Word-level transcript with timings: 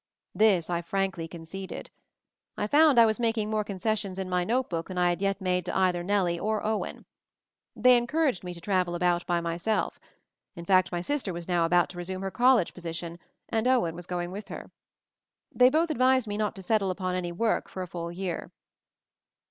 This 0.33 0.67
I 0.67 0.81
frankly 0.81 1.27
conceded. 1.27 1.91
I 2.57 2.65
found 2.65 2.97
I 2.99 3.05
was 3.05 3.19
making 3.19 3.51
more 3.51 3.63
concessions 3.63 4.17
in 4.17 4.31
my 4.31 4.43
note 4.43 4.67
book 4.67 4.87
than 4.87 4.97
I 4.97 5.09
had 5.09 5.21
yet 5.21 5.39
made 5.39 5.63
to 5.65 5.77
either 5.77 6.01
Nellie 6.01 6.39
or 6.39 6.65
Owen. 6.65 7.05
They 7.75 7.95
encouraged 7.97 8.43
me 8.43 8.55
to 8.55 8.59
travel 8.59 8.95
about 8.95 9.23
by 9.27 9.41
myself. 9.41 9.99
In 10.55 10.65
fact, 10.65 10.91
my 10.91 11.01
sister 11.01 11.31
was 11.33 11.47
now 11.47 11.65
about 11.65 11.87
to 11.89 11.99
resume 11.99 12.23
her 12.23 12.31
college 12.31 12.73
position 12.73 13.19
and 13.49 13.67
Owen 13.67 13.93
was 13.95 14.07
going 14.07 14.31
with 14.31 14.47
her. 14.47 14.71
They 15.51 15.69
both 15.69 15.91
advised 15.91 16.25
me 16.27 16.35
not 16.35 16.55
to 16.55 16.63
settle 16.63 16.89
upon 16.89 17.13
any 17.13 17.31
work 17.31 17.69
for 17.69 17.83
a 17.83 17.87
full 17.87 18.11
year. 18.11 18.51